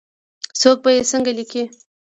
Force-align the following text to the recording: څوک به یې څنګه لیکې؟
څوک 0.61 0.77
به 0.83 0.89
یې 0.95 1.03
څنګه 1.11 1.31
لیکې؟ 1.37 1.63